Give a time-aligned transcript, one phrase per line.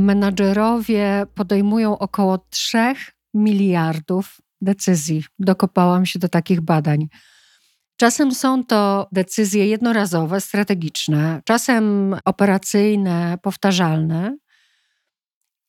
[0.00, 2.78] menadżerowie podejmują około 3
[3.34, 5.24] miliardów decyzji.
[5.38, 7.08] Dokopałam się do takich badań.
[7.96, 14.36] Czasem są to decyzje jednorazowe, strategiczne, czasem operacyjne, powtarzalne.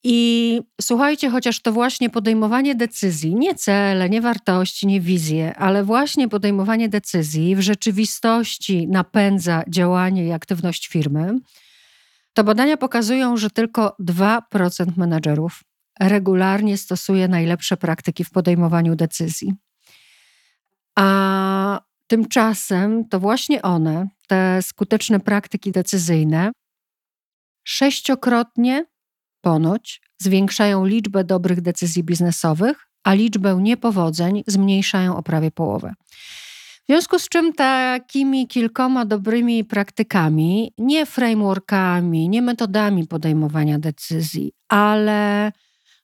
[0.04, 6.28] I słuchajcie, chociaż to właśnie podejmowanie decyzji, nie cele, nie wartości, nie wizje, ale właśnie
[6.28, 11.38] podejmowanie decyzji w rzeczywistości napędza działanie i aktywność firmy,
[12.34, 15.62] to badania pokazują, że tylko 2% menadżerów
[16.00, 19.54] regularnie stosuje najlepsze praktyki w podejmowaniu decyzji.
[20.98, 26.52] A tymczasem to właśnie one, te skuteczne praktyki decyzyjne,
[27.64, 28.84] sześciokrotnie
[29.40, 35.94] ponoć zwiększają liczbę dobrych decyzji biznesowych, a liczbę niepowodzeń zmniejszają o prawie połowę.
[36.82, 45.52] W związku z czym takimi kilkoma dobrymi praktykami, nie frameworkami, nie metodami podejmowania decyzji, ale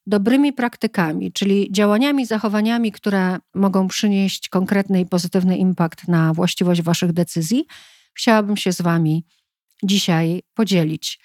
[0.07, 7.13] dobrymi praktykami, czyli działaniami, zachowaniami, które mogą przynieść konkretny i pozytywny impact na właściwość Waszych
[7.13, 7.67] decyzji,
[8.15, 9.25] chciałabym się z Wami
[9.83, 11.21] dzisiaj podzielić.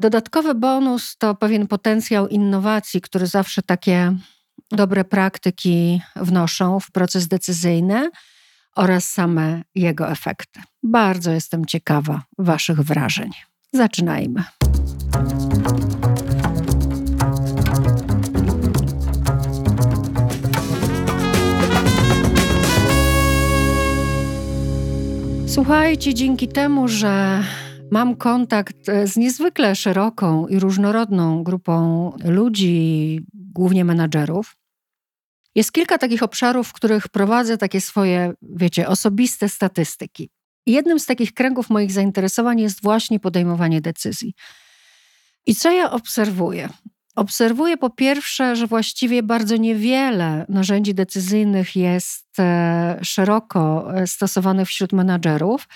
[0.00, 4.16] Dodatkowy bonus to pewien potencjał innowacji, który zawsze takie
[4.70, 8.10] dobre praktyki wnoszą w proces decyzyjny
[8.78, 10.60] oraz same jego efekty.
[10.82, 13.30] Bardzo jestem ciekawa Waszych wrażeń.
[13.72, 14.44] Zaczynajmy.
[25.46, 27.42] Słuchajcie, dzięki temu, że
[27.90, 34.56] mam kontakt z niezwykle szeroką i różnorodną grupą ludzi, głównie menadżerów,
[35.58, 40.30] jest kilka takich obszarów, w których prowadzę takie swoje, wiecie, osobiste statystyki.
[40.66, 44.34] Jednym z takich kręgów moich zainteresowań jest właśnie podejmowanie decyzji.
[45.46, 46.68] I co ja obserwuję?
[47.16, 54.92] Obserwuję po pierwsze, że właściwie bardzo niewiele narzędzi decyzyjnych jest e, szeroko e, stosowanych wśród
[54.92, 55.68] menadżerów,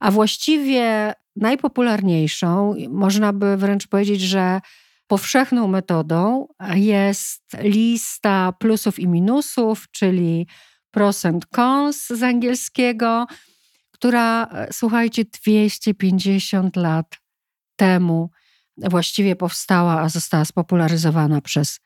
[0.00, 4.60] a właściwie najpopularniejszą, można by wręcz powiedzieć, że
[5.06, 10.46] powszechną metodą jest lista plusów i minusów, czyli
[10.90, 13.26] pros and cons z angielskiego,
[13.90, 17.16] która, e, słuchajcie, 250 lat
[17.76, 18.30] temu
[18.76, 21.80] właściwie powstała, a została spopularyzowana przez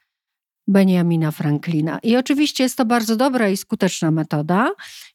[0.68, 1.98] Benjamina Franklina.
[2.02, 4.70] I oczywiście jest to bardzo dobra i skuteczna metoda.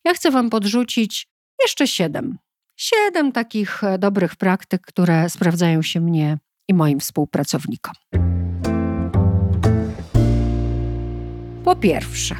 [0.05, 1.27] Ja chcę Wam podrzucić
[1.61, 2.37] jeszcze siedem.
[2.77, 7.93] Siedem takich e, dobrych praktyk, które sprawdzają się mnie i moim współpracownikom.
[11.63, 12.35] Po pierwsze,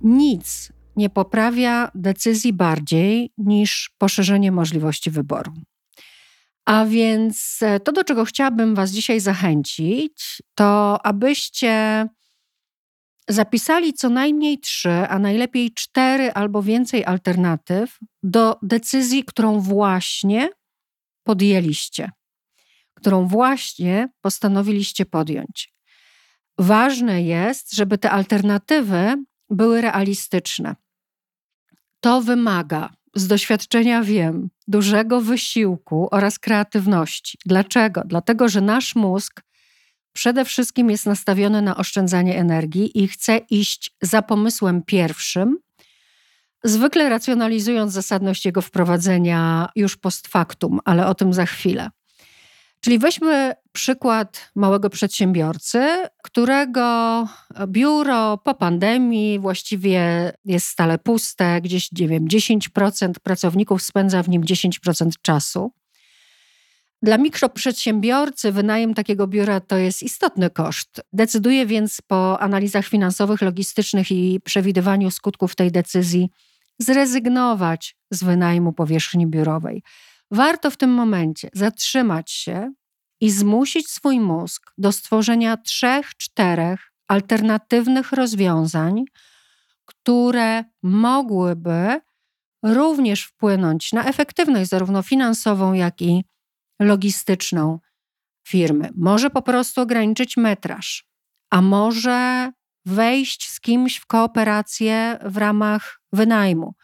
[0.00, 5.52] nic nie poprawia decyzji bardziej niż poszerzenie możliwości wyboru.
[6.64, 12.06] A więc e, to, do czego chciałabym Was dzisiaj zachęcić, to abyście
[13.28, 20.48] zapisali co najmniej trzy, a najlepiej cztery albo więcej alternatyw do decyzji, którą właśnie
[21.22, 22.10] podjęliście,
[23.00, 25.74] którą właśnie postanowiliście podjąć.
[26.58, 29.14] Ważne jest, żeby te alternatywy
[29.50, 30.76] były realistyczne.
[32.00, 37.38] To wymaga z doświadczenia wiem, dużego wysiłku oraz kreatywności.
[37.46, 38.02] Dlaczego?
[38.06, 39.42] Dlatego, że nasz mózg
[40.12, 45.58] przede wszystkim jest nastawiony na oszczędzanie energii i chce iść za pomysłem pierwszym,
[46.64, 51.90] zwykle racjonalizując zasadność jego wprowadzenia już post factum, ale o tym za chwilę.
[52.80, 55.88] Czyli weźmy przykład małego przedsiębiorcy,
[56.22, 57.28] którego
[57.66, 64.42] biuro po pandemii właściwie jest stale puste, gdzieś nie wiem, 10% pracowników spędza w nim
[64.42, 65.72] 10% czasu.
[67.02, 71.00] Dla mikroprzedsiębiorcy wynajem takiego biura to jest istotny koszt.
[71.12, 76.30] Decyduje więc po analizach finansowych, logistycznych i przewidywaniu skutków tej decyzji
[76.78, 79.82] zrezygnować z wynajmu powierzchni biurowej.
[80.30, 82.72] Warto w tym momencie zatrzymać się
[83.20, 89.04] i zmusić swój mózg do stworzenia trzech, czterech alternatywnych rozwiązań,
[89.84, 92.00] które mogłyby
[92.62, 96.24] również wpłynąć na efektywność zarówno finansową, jak i
[96.80, 97.78] logistyczną
[98.48, 98.90] firmy.
[98.96, 101.04] Może po prostu ograniczyć metraż,
[101.50, 102.52] a może
[102.86, 106.74] wejść z kimś w kooperację w ramach wynajmu,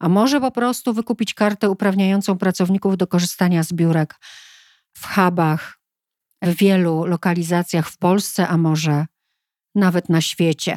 [0.00, 4.14] a może po prostu wykupić kartę uprawniającą pracowników do korzystania z biurek
[4.92, 5.80] w hubach
[6.42, 9.06] w wielu lokalizacjach w Polsce, a może
[9.74, 10.76] nawet na świecie.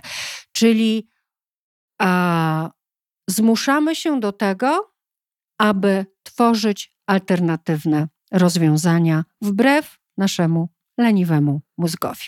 [0.52, 1.08] Czyli
[2.02, 2.70] a,
[3.30, 4.94] zmuszamy się do tego,
[5.58, 12.26] aby tworzyć alternatywne rozwiązania wbrew naszemu leniwemu mózgowi.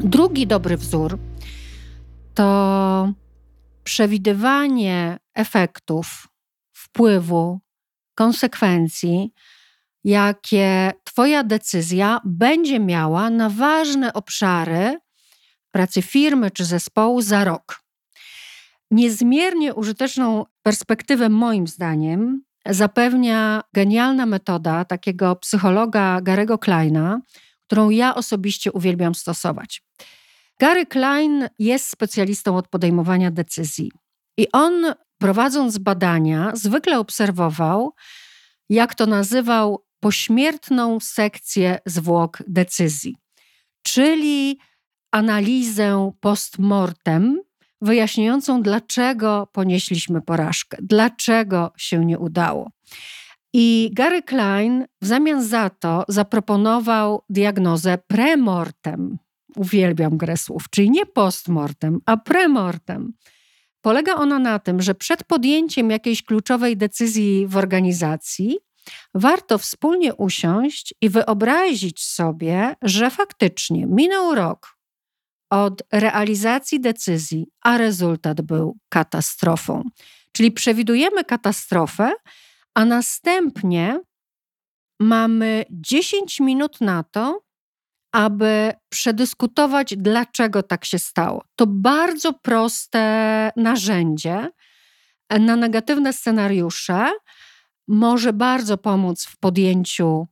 [0.00, 1.18] Drugi dobry wzór
[2.34, 3.12] to
[3.86, 6.28] przewidywanie efektów,
[6.72, 7.60] wpływu,
[8.14, 9.32] konsekwencji,
[10.04, 14.98] jakie Twoja decyzja będzie miała na ważne obszary
[15.70, 17.82] pracy firmy czy zespołu za rok.
[18.90, 27.20] Niezmiernie użyteczną perspektywę, moim zdaniem, zapewnia genialna metoda takiego psychologa Garego Kleina,
[27.66, 29.82] którą ja osobiście uwielbiam stosować.
[30.60, 33.90] Gary Klein jest specjalistą od podejmowania decyzji
[34.38, 37.92] i on, prowadząc badania, zwykle obserwował,
[38.68, 43.16] jak to nazywał, pośmiertną sekcję zwłok decyzji,
[43.82, 44.58] czyli
[45.12, 47.40] analizę postmortem
[47.80, 52.70] wyjaśniającą, dlaczego ponieśliśmy porażkę, dlaczego się nie udało.
[53.52, 59.18] I Gary Klein w zamian za to zaproponował diagnozę premortem.
[59.56, 63.12] Uwielbiam grę słów, czyli nie postmortem, a premortem.
[63.80, 68.58] Polega ona na tym, że przed podjęciem jakiejś kluczowej decyzji w organizacji
[69.14, 74.76] warto wspólnie usiąść i wyobrazić sobie, że faktycznie minął rok
[75.50, 79.82] od realizacji decyzji, a rezultat był katastrofą.
[80.32, 82.12] Czyli przewidujemy katastrofę,
[82.74, 84.00] a następnie
[85.00, 87.45] mamy 10 minut na to,
[88.16, 91.44] aby przedyskutować, dlaczego tak się stało.
[91.56, 94.50] To bardzo proste narzędzie
[95.40, 97.12] na negatywne scenariusze
[97.88, 100.26] może bardzo pomóc w podjęciu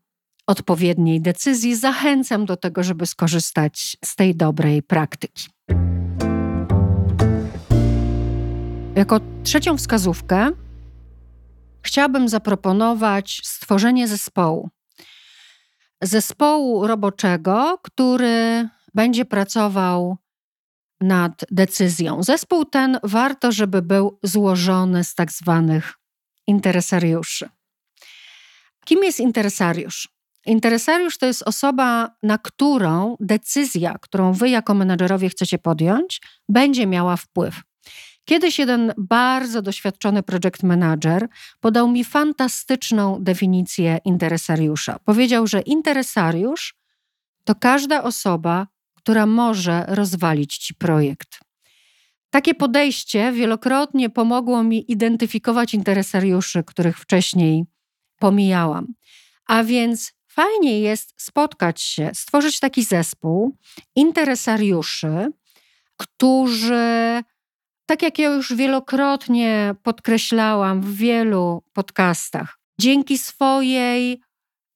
[0.46, 1.76] odpowiedniej decyzji.
[1.76, 5.48] Zachęcam do tego, żeby skorzystać z tej dobrej praktyki.
[8.96, 10.50] Jako trzecią wskazówkę
[11.82, 14.70] chciałabym zaproponować stworzenie zespołu.
[16.02, 20.16] Zespołu roboczego, który będzie pracował
[21.00, 22.22] nad decyzją.
[22.22, 25.94] Zespół ten warto, żeby był złożony z tak zwanych
[26.46, 27.48] interesariuszy.
[28.84, 30.08] Kim jest interesariusz?
[30.46, 37.16] Interesariusz to jest osoba, na którą decyzja, którą wy jako menedżerowie chcecie podjąć, będzie miała
[37.16, 37.62] wpływ.
[38.24, 41.28] Kiedyś jeden bardzo doświadczony project manager
[41.60, 44.98] podał mi fantastyczną definicję interesariusza.
[44.98, 46.74] Powiedział, że interesariusz
[47.44, 51.40] to każda osoba, która może rozwalić ci projekt.
[52.30, 57.64] Takie podejście wielokrotnie pomogło mi identyfikować interesariuszy, których wcześniej
[58.18, 58.86] pomijałam.
[59.46, 63.56] A więc fajnie jest spotkać się, stworzyć taki zespół
[63.96, 65.32] interesariuszy,
[65.96, 67.22] którzy
[67.86, 74.20] tak jak ja już wielokrotnie podkreślałam w wielu podcastach, dzięki swojej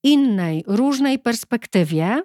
[0.04, 2.22] innej, różnej perspektywie,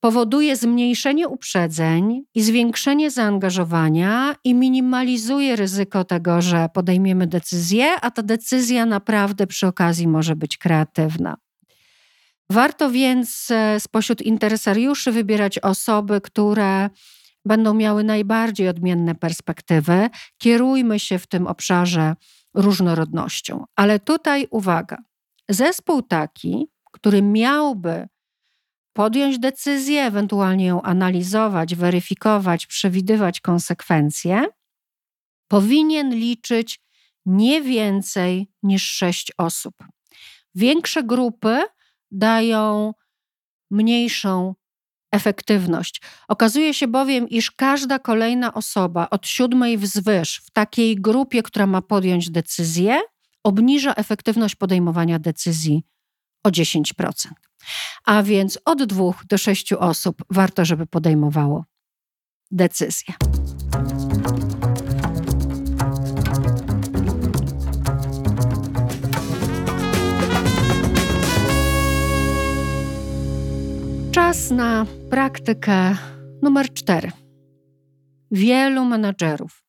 [0.00, 8.22] powoduje zmniejszenie uprzedzeń i zwiększenie zaangażowania i minimalizuje ryzyko tego, że podejmiemy decyzję, a ta
[8.22, 11.36] decyzja naprawdę przy okazji może być kreatywna.
[12.50, 16.90] Warto więc e, spośród interesariuszy wybierać osoby, które
[17.44, 20.10] będą miały najbardziej odmienne perspektywy.
[20.38, 22.14] Kierujmy się w tym obszarze
[22.54, 23.64] różnorodnością.
[23.76, 24.96] Ale tutaj uwaga,
[25.48, 28.08] zespół taki, który miałby
[28.92, 34.46] podjąć decyzję, ewentualnie ją analizować, weryfikować, przewidywać konsekwencje,
[35.48, 36.80] powinien liczyć
[37.26, 39.74] nie więcej niż sześć osób.
[40.54, 41.58] Większe grupy
[42.10, 42.94] dają
[43.70, 44.54] mniejszą
[45.12, 46.02] efektywność.
[46.28, 51.82] Okazuje się bowiem, iż każda kolejna osoba od siódmej wzwyż w takiej grupie, która ma
[51.82, 53.00] podjąć decyzję,
[53.44, 55.82] obniża efektywność podejmowania decyzji
[56.44, 56.82] o 10%.
[58.04, 61.64] A więc od dwóch do sześciu osób warto, żeby podejmowało
[62.50, 63.14] decyzję.
[74.30, 75.96] Czas na praktykę
[76.42, 77.10] numer cztery.
[78.30, 79.64] Wielu menadżerów,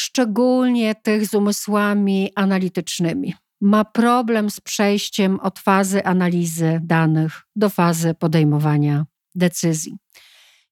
[0.00, 8.14] szczególnie tych z umysłami analitycznymi, ma problem z przejściem od fazy analizy danych do fazy
[8.14, 9.04] podejmowania
[9.34, 9.96] decyzji.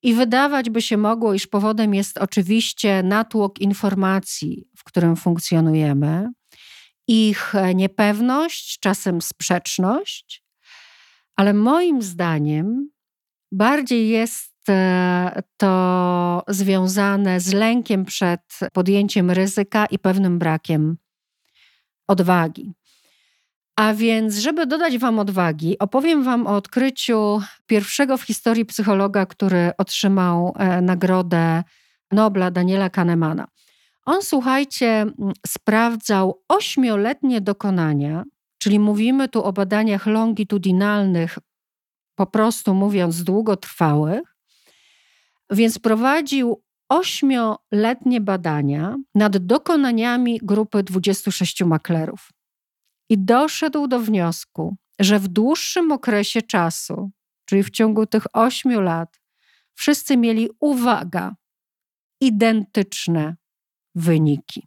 [0.02, 6.28] I wydawać by się mogło, iż powodem jest oczywiście natłok informacji, w którym funkcjonujemy,
[7.08, 10.49] ich niepewność, czasem sprzeczność,
[11.40, 12.90] ale moim zdaniem
[13.52, 18.40] bardziej jest e, to związane z lękiem przed
[18.72, 20.96] podjęciem ryzyka i pewnym brakiem
[22.08, 22.72] odwagi.
[23.76, 29.70] A więc, żeby dodać Wam odwagi, opowiem Wam o odkryciu pierwszego w historii psychologa, który
[29.78, 31.62] otrzymał e, nagrodę
[32.12, 33.46] Nobla Daniela Kahnemana.
[34.06, 35.06] On, słuchajcie,
[35.46, 38.24] sprawdzał ośmioletnie dokonania,
[38.62, 41.38] czyli mówimy tu o badaniach longitudinalnych,
[42.14, 44.36] po prostu mówiąc długotrwałych,
[45.50, 52.30] więc prowadził ośmioletnie badania nad dokonaniami grupy 26 maklerów
[53.08, 57.10] i doszedł do wniosku, że w dłuższym okresie czasu,
[57.44, 59.20] czyli w ciągu tych ośmiu lat,
[59.74, 61.34] wszyscy mieli, uwaga,
[62.20, 63.36] identyczne
[63.94, 64.66] wyniki.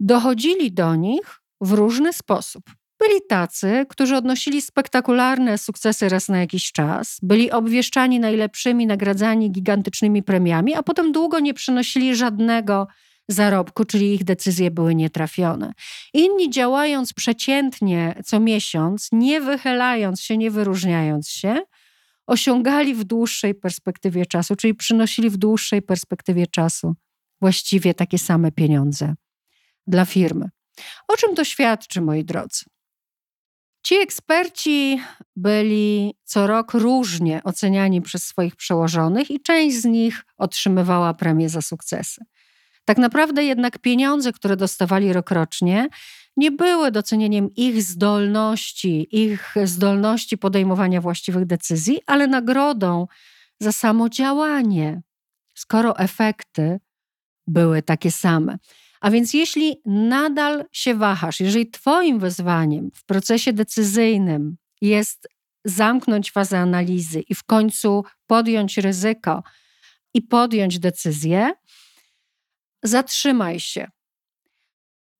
[0.00, 2.64] Dochodzili do nich w różny sposób.
[2.98, 10.22] Byli tacy, którzy odnosili spektakularne sukcesy raz na jakiś czas, byli obwieszczani najlepszymi, nagradzani gigantycznymi
[10.22, 12.86] premiami, a potem długo nie przynosili żadnego
[13.28, 15.72] zarobku, czyli ich decyzje były nietrafione.
[16.14, 21.62] Inni działając przeciętnie co miesiąc, nie wychylając się, nie wyróżniając się,
[22.26, 26.94] osiągali w dłuższej perspektywie czasu, czyli przynosili w dłuższej perspektywie czasu
[27.40, 29.14] właściwie takie same pieniądze
[29.86, 30.48] dla firmy.
[31.08, 32.64] O czym to świadczy, moi drodzy?
[33.82, 35.00] Ci eksperci
[35.36, 41.62] byli co rok różnie oceniani przez swoich przełożonych i część z nich otrzymywała premię za
[41.62, 42.24] sukcesy.
[42.84, 45.88] Tak naprawdę jednak pieniądze, które dostawali rokrocznie,
[46.36, 53.06] nie były docenieniem ich zdolności, ich zdolności podejmowania właściwych decyzji, ale nagrodą
[53.60, 55.02] za samo działanie,
[55.54, 56.80] skoro efekty
[57.46, 58.58] były takie same.
[59.02, 65.28] A więc jeśli nadal się wahasz, jeżeli Twoim wyzwaniem w procesie decyzyjnym jest
[65.64, 69.42] zamknąć fazę analizy i w końcu podjąć ryzyko
[70.14, 71.52] i podjąć decyzję,
[72.82, 73.90] zatrzymaj się.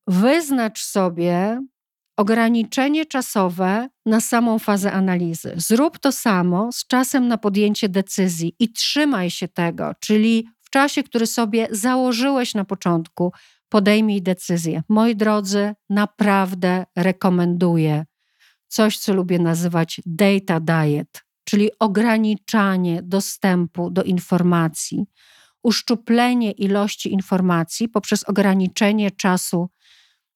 [0.07, 1.61] Wyznacz sobie
[2.17, 5.55] ograniczenie czasowe na samą fazę analizy.
[5.57, 11.03] Zrób to samo z czasem na podjęcie decyzji i trzymaj się tego, czyli w czasie,
[11.03, 13.33] który sobie założyłeś na początku,
[13.73, 14.83] podejmij decyzję.
[14.89, 18.05] Moi drodzy, naprawdę rekomenduję
[18.69, 25.05] coś, co lubię nazywać data diet, czyli ograniczanie dostępu do informacji,
[25.63, 29.69] uszczuplenie ilości informacji poprzez ograniczenie czasu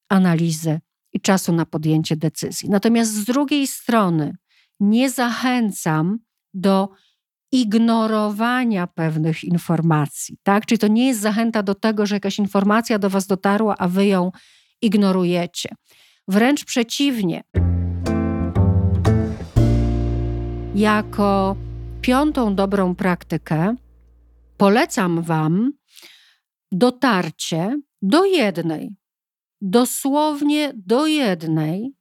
[0.09, 0.81] analizy
[1.13, 2.71] i czasu na podjęcie decyzji.
[2.71, 4.37] Natomiast z drugiej strony
[4.81, 6.19] nie zachęcam
[6.55, 6.89] do
[7.53, 10.67] ignorowania pewnych informacji, tak?
[10.67, 14.07] Czyli to nie jest zachęta do tego, że jakaś informacja do was dotarła, a wy
[14.07, 14.31] ją
[14.83, 15.69] ignorujecie.
[16.29, 17.43] Wręcz przeciwnie.
[20.75, 21.57] Jako
[22.01, 23.77] piątą dobrą praktykę
[24.57, 25.73] polecam wam
[26.73, 28.91] dotarcie do jednej,
[29.61, 31.93] dosłownie do jednej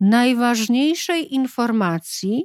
[0.00, 2.44] najważniejszej informacji,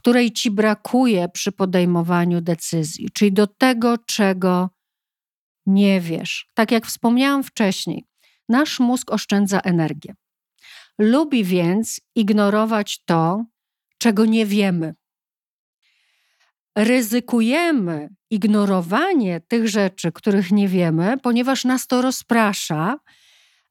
[0.00, 4.70] której ci brakuje przy podejmowaniu decyzji, czyli do tego, czego
[5.66, 6.48] nie wiesz.
[6.54, 8.04] Tak jak wspomniałam wcześniej,
[8.48, 10.14] nasz mózg oszczędza energię.
[10.98, 13.44] Lubi więc ignorować to,
[13.98, 14.94] czego nie wiemy.
[16.76, 22.98] Ryzykujemy ignorowanie tych rzeczy, których nie wiemy, ponieważ nas to rozprasza,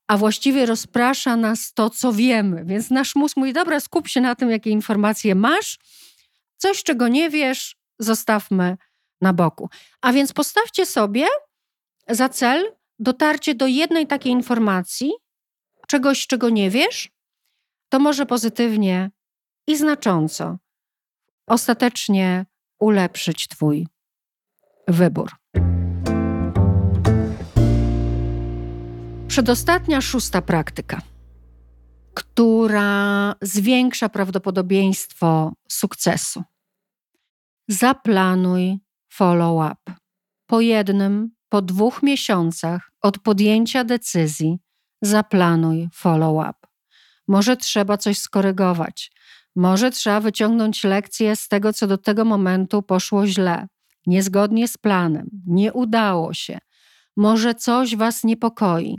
[0.07, 2.65] a właściwie rozprasza nas to, co wiemy.
[2.65, 5.79] Więc nasz mózg mówi: Dobra, skup się na tym, jakie informacje masz,
[6.61, 8.77] Coś, czego nie wiesz, zostawmy
[9.21, 9.69] na boku.
[10.01, 11.27] A więc postawcie sobie
[12.09, 15.11] za cel dotarcie do jednej takiej informacji,
[15.87, 17.09] czegoś, czego nie wiesz,
[17.89, 19.11] to może pozytywnie
[19.67, 20.57] i znacząco
[21.47, 22.45] ostatecznie
[22.79, 23.87] ulepszyć Twój
[24.87, 25.31] wybór.
[29.27, 31.01] Przedostatnia, szósta praktyka,
[32.19, 36.43] która zwiększa prawdopodobieństwo sukcesu.
[37.67, 39.93] Zaplanuj follow-up.
[40.45, 44.59] Po jednym, po dwóch miesiącach od podjęcia decyzji,
[45.01, 46.59] zaplanuj follow-up.
[47.27, 49.11] Może trzeba coś skorygować,
[49.55, 53.67] może trzeba wyciągnąć lekcje z tego, co do tego momentu poszło źle,
[54.07, 56.57] niezgodnie z planem, nie udało się,
[57.17, 58.95] może coś Was niepokoi.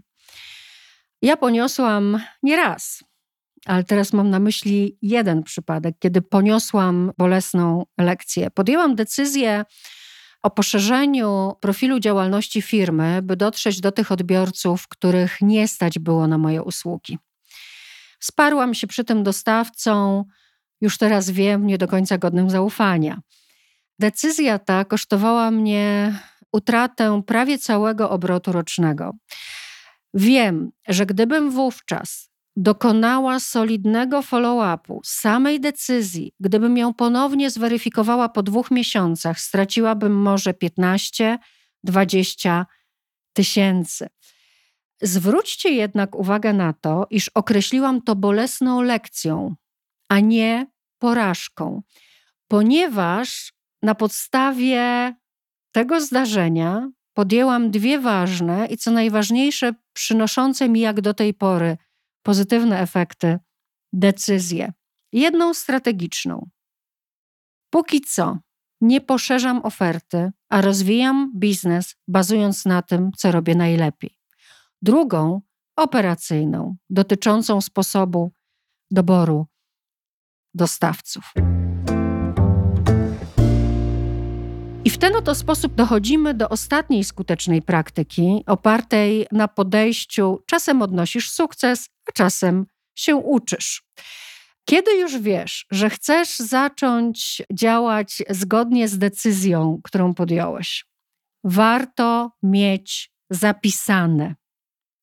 [1.23, 3.10] Ja poniosłam nieraz,
[3.67, 8.51] ale teraz mam na myśli jeden przypadek, kiedy poniosłam bolesną lekcję.
[8.51, 9.65] Podjęłam decyzję
[10.43, 16.39] o poszerzeniu profilu działalności firmy, by dotrzeć do tych odbiorców, których nie stać było na
[16.39, 17.19] moje usługi.
[18.19, 20.25] Wsparłam się przy tym dostawcą,
[20.81, 23.21] już teraz wiem, nie do końca godnym zaufania.
[23.99, 26.15] Decyzja ta kosztowała mnie
[26.53, 29.13] utratę prawie całego obrotu rocznego.
[30.15, 38.71] Wiem, że gdybym wówczas dokonała solidnego follow-upu, samej decyzji, gdybym ją ponownie zweryfikowała po dwóch
[38.71, 41.39] miesiącach, straciłabym może 15-20
[43.33, 44.09] tysięcy.
[45.03, 49.55] Zwróćcie jednak uwagę na to, iż określiłam to bolesną lekcją,
[50.09, 50.67] a nie
[50.99, 51.83] porażką,
[52.49, 53.53] ponieważ
[53.83, 55.15] na podstawie
[55.73, 61.77] tego zdarzenia podjęłam dwie ważne i co najważniejsze, przynoszące mi jak do tej pory
[62.23, 63.39] pozytywne efekty
[63.93, 64.73] decyzje.
[65.13, 66.51] Jedną strategiczną.
[67.71, 68.39] Póki co
[68.81, 74.17] nie poszerzam oferty, a rozwijam biznes bazując na tym, co robię najlepiej.
[74.83, 75.41] Drugą
[75.77, 78.33] operacyjną, dotyczącą sposobu
[78.91, 79.47] doboru
[80.55, 81.33] dostawców.
[84.85, 91.31] I w ten oto sposób dochodzimy do ostatniej skutecznej praktyki, opartej na podejściu: czasem odnosisz
[91.31, 93.83] sukces, a czasem się uczysz.
[94.65, 100.85] Kiedy już wiesz, że chcesz zacząć działać zgodnie z decyzją, którą podjąłeś,
[101.45, 104.35] warto mieć zapisane,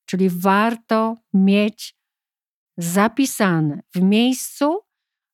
[0.06, 1.96] czyli warto mieć
[2.78, 4.80] zapisane w miejscu,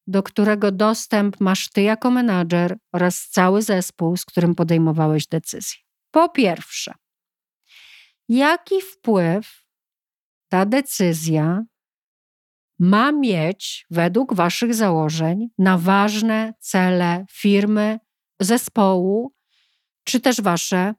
[0.07, 5.79] do którego dostęp masz ty jako menadżer oraz cały zespół, z którym podejmowałeś decyzję.
[6.11, 6.93] Po pierwsze,
[8.29, 9.63] jaki wpływ
[10.49, 11.63] ta decyzja
[12.79, 17.99] ma mieć według Waszych założeń na ważne cele firmy,
[18.39, 19.33] zespołu,
[20.03, 20.93] czy też Wasze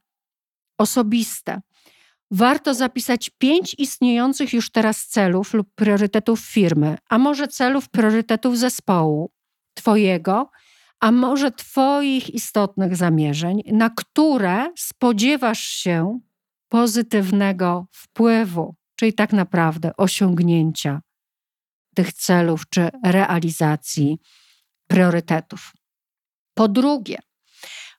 [0.78, 1.60] osobiste
[2.30, 9.32] warto zapisać pięć istniejących już teraz celów lub priorytetów firmy, a może celów, priorytetów zespołu
[9.74, 10.50] Twojego,
[11.00, 16.20] a może Twoich istotnych zamierzeń, na które spodziewasz się
[16.68, 21.00] pozytywnego wpływu, czyli tak naprawdę osiągnięcia
[21.94, 24.18] tych celów czy realizacji
[24.88, 25.72] priorytetów.
[26.54, 27.18] Po drugie,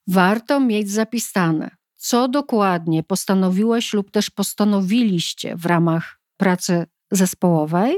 [0.07, 7.97] warto mieć zapisane, co dokładnie postanowiłeś lub też postanowiliście w ramach pracy zespołowej,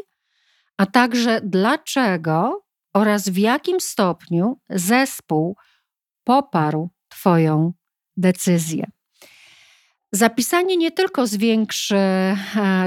[0.78, 5.56] a także dlaczego oraz w jakim stopniu zespół
[6.24, 7.74] poparł Twoją
[8.18, 8.86] decyzję.
[10.12, 12.36] Zapisanie nie tylko zwiększy e,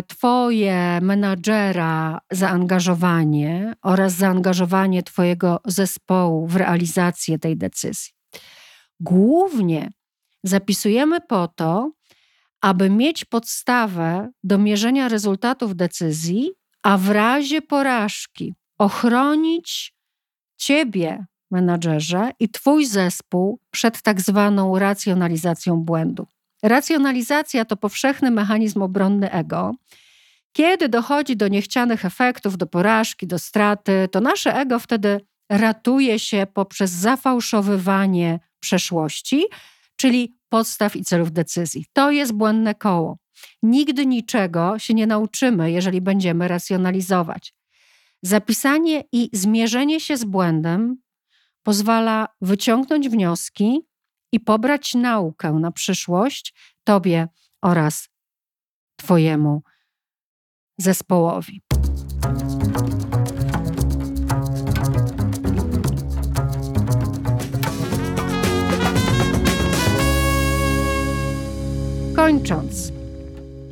[0.06, 8.12] Twoje menadżera zaangażowanie oraz zaangażowanie Twojego zespołu w realizację tej decyzji.
[9.00, 9.90] Głównie
[10.42, 11.92] zapisujemy po to,
[12.60, 16.50] aby mieć podstawę do mierzenia rezultatów decyzji,
[16.82, 19.94] a w razie porażki ochronić
[20.56, 26.26] Ciebie, menadżerze, i Twój zespół przed tak zwaną racjonalizacją błędu.
[26.62, 29.74] Racjonalizacja to powszechny mechanizm obronny ego.
[30.52, 36.46] Kiedy dochodzi do niechcianych efektów, do porażki, do straty, to nasze ego wtedy ratuje się
[36.54, 39.44] poprzez zafałszowywanie przeszłości,
[40.00, 41.86] czyli podstaw i celów decyzji.
[41.92, 43.18] To jest błędne koło.
[43.62, 47.54] Nigdy niczego się nie nauczymy, jeżeli będziemy racjonalizować.
[48.22, 50.96] Zapisanie i zmierzenie się z błędem
[51.62, 53.80] pozwala wyciągnąć wnioski
[54.32, 57.28] i pobrać naukę na przyszłość Tobie
[57.62, 58.08] oraz
[58.96, 59.62] Twojemu
[60.78, 61.62] zespołowi.
[72.40, 72.92] Kończąc,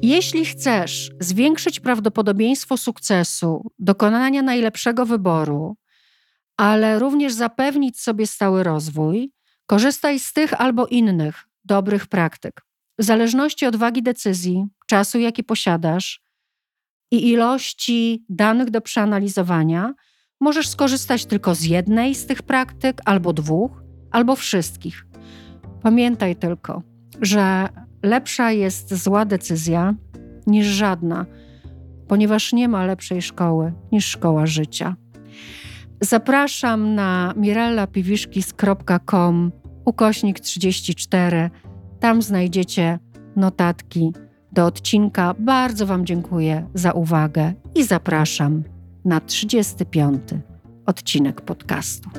[0.03, 5.77] jeśli chcesz zwiększyć prawdopodobieństwo sukcesu, dokonania najlepszego wyboru,
[6.57, 9.33] ale również zapewnić sobie stały rozwój,
[9.67, 12.63] korzystaj z tych albo innych dobrych praktyk.
[12.99, 16.23] W zależności od wagi decyzji, czasu, jaki posiadasz,
[17.11, 19.95] i ilości danych do przeanalizowania,
[20.41, 25.07] możesz skorzystać tylko z jednej z tych praktyk, albo dwóch, albo wszystkich.
[25.83, 26.83] Pamiętaj tylko,
[27.21, 27.69] że
[28.03, 29.95] lepsza jest zła decyzja
[30.47, 31.27] niż żadna,
[32.09, 34.97] ponieważ nie ma lepszej szkoły niż szkoła życia.
[36.01, 39.53] Zapraszam na mirellapiwiszkis.com
[39.85, 41.51] ukośnik 34.
[42.01, 42.99] Tam znajdziecie
[43.37, 44.13] notatki
[44.53, 45.35] do odcinka.
[45.39, 48.63] Bardzo Wam dziękuję za uwagę i zapraszam
[49.05, 50.21] na 35.
[50.87, 52.11] odcinek podcastu.